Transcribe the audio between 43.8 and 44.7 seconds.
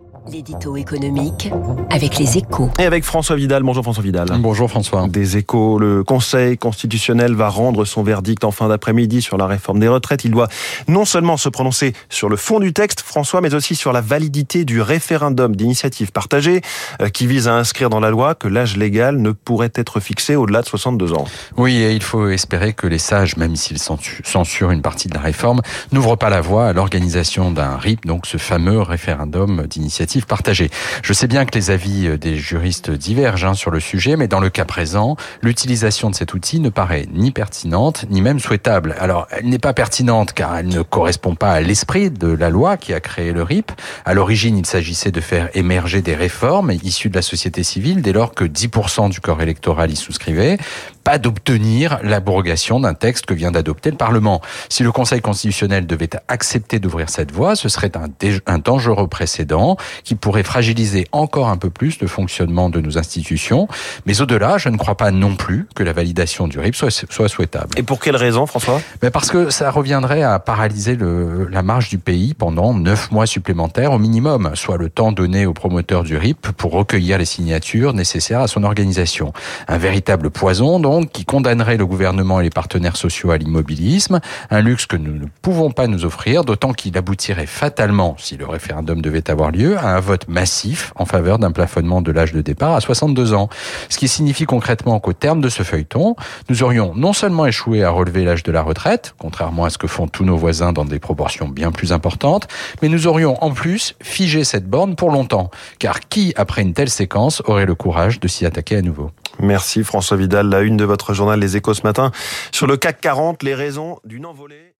À l'origine, il